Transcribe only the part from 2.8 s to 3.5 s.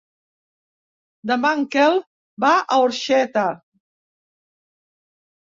Orxeta.